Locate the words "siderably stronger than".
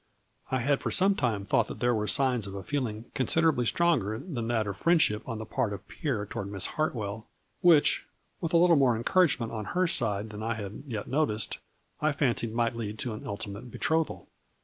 3.27-4.47